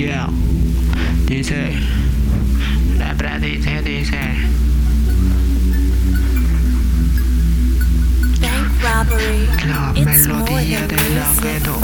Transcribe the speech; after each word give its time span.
giờ 0.00 0.26
đi 1.28 1.42
xe. 1.42 1.72
Đạp 2.98 3.14
ra 3.18 3.38
đi 3.42 3.62
xe 3.64 3.82
đi 3.84 4.04
xe. 4.04 4.34
Là 8.82 9.92
melody 10.04 10.72
ở 10.72 10.86
đây 10.88 11.10
là 11.10 11.34
cái 11.42 11.60
tổ 11.64 11.80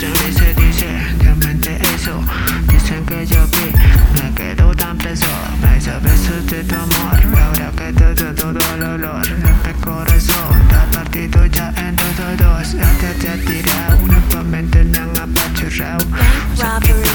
chẳng 0.00 0.12
đi 0.20 0.32
xe 0.34 0.52
đi 0.56 0.72
xe. 0.72 1.04
Theo 1.18 1.34
mình 1.44 1.60
thế 1.62 1.78
eso 1.82 2.22
đi 2.68 2.78
xem 2.78 3.04
cái 3.06 3.26
giờ 3.26 3.46
bị 3.52 3.70
là 4.16 4.30
cái 4.36 4.54
đồ 4.54 4.74
rồi 5.04 5.48
bây 5.62 5.80
giờ 5.80 6.00
về 6.04 6.10
sự 6.16 6.34
thế 6.48 6.62
tu 6.68 6.78
mor 6.78 7.34
vào 7.34 7.52
đã 7.58 7.70
cái 7.76 7.92
tôi 8.00 8.14
tôi 8.16 8.28
tôi 8.36 8.54
tôi 8.60 8.78
lo 8.78 8.96
lo 8.96 9.12
là 9.12 9.54
cái 9.64 9.74
corazón 9.82 10.52
đã 10.72 10.86
partido 10.94 11.40
ya 11.56 11.72
en 11.76 11.96
todos 11.96 12.40
dos 12.40 12.80
hasta 12.80 13.12
te 13.22 13.36
tirar 13.46 13.98
una 14.02 14.20
pa 14.30 14.42
mente 14.42 14.84
nang 14.84 15.14
apachurrao 15.14 15.98
robbery. 16.56 17.07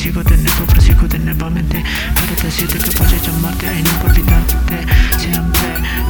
sigo 0.00 0.24
teniendo 0.24 0.64
prosigo 0.64 1.06
tener 1.06 1.36
mente 1.36 1.84
Para 2.14 2.42
decirte 2.42 2.78
que 2.78 2.90
voy 2.96 3.06
a 3.06 3.22
llamarte 3.22 3.66
y 3.66 3.82
nunca 3.82 4.04
olvidarte 4.06 4.86
Siempre 5.18 6.09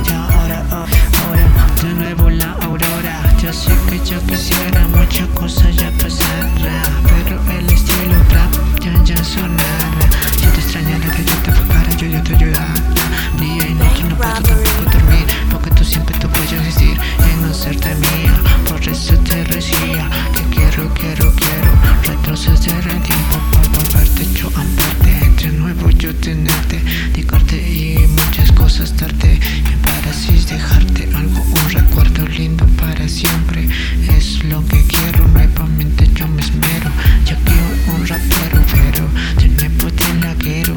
y 27.21 28.07
muchas 28.09 28.51
cosas 28.53 28.97
darte. 28.97 29.35
Y 29.35 29.77
para 29.83 30.11
así 30.11 30.33
dejarte 30.49 31.09
algo, 31.15 31.43
un 31.43 31.71
recuerdo 31.71 32.27
lindo 32.27 32.65
para 32.79 33.07
siempre. 33.09 33.69
Es 34.09 34.43
lo 34.45 34.65
que 34.67 34.83
quiero, 34.87 35.29
nuevamente 35.29 36.09
yo 36.15 36.27
me 36.29 36.41
esmero. 36.41 36.91
Ya 37.27 37.37
quiero 37.45 37.95
un 37.95 38.07
rapero, 38.07 38.63
pero 38.73 39.09
de 39.37 39.49
nuevo 39.49 39.93
te 39.93 40.15
la 40.15 40.35
quiero. 40.37 40.75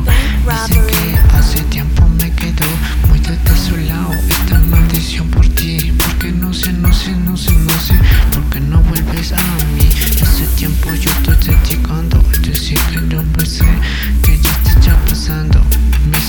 Dice 0.67 0.81
que 0.88 1.38
hace 1.38 1.61
tiempo 1.64 2.08
me 2.09 2.30
quedo 2.31 2.66
muy 3.08 3.19
desolado 3.19 4.14
esta 4.30 4.59
maldición 4.59 5.30
por 5.30 5.47
ti. 5.49 5.94
Porque 5.97 6.31
no 6.31 6.53
sé, 6.53 6.73
no 6.73 6.94
sé, 6.94 7.11
no 7.11 7.38
sé, 7.38 7.53
no 7.53 7.80
sé. 7.80 7.95
Porque 8.33 8.59
no 8.59 8.81
vuelves 8.81 9.31
a 9.31 9.41
mí. 9.75 9.88
Hace 10.21 10.45
tiempo 10.58 10.94
yo 10.95 11.09
estoy 11.11 11.38
dedicando. 11.38 12.21
Yo 12.41 12.53
sí 12.53 12.75
que 12.91 12.99
no 12.99 13.23
me 13.38 13.45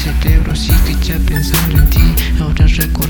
cerebro 0.04 0.54
sigue 0.54 0.94
ya 1.02 1.18
pensando 1.20 1.78
en 1.78 1.88
ti. 1.88 2.14
Ahora 2.38 2.66
recordando 2.66 3.03